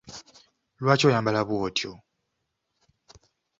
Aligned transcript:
Lwaki 0.81 1.03
oyambala 1.07 1.41
bw'otyo? 1.47 1.91